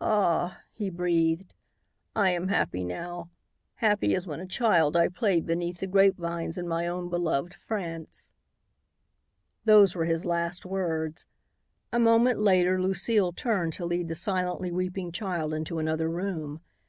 [0.00, 1.54] "Ah!" he breathed,
[2.16, 3.30] "I am happy now,
[3.76, 8.32] happy as when a child I played beneath the grapevines in my own beloved France."
[9.64, 11.24] Those were his last words.
[11.92, 16.60] A moment later, Lucile turned to lead the silently weeping child into another room.